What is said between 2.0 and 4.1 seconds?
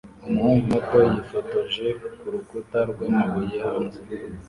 kurukuta rwamabuye hanze